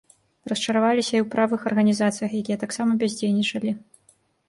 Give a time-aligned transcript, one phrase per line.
[0.51, 3.81] Расчараваліся і ў правых арганізацыях, якія таксама бяздзейнічалі.